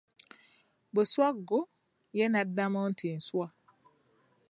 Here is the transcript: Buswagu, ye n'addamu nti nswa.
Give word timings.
Buswagu, 0.93 1.59
ye 2.17 2.25
n'addamu 2.29 2.79
nti 2.91 3.07
nswa. 3.17 3.47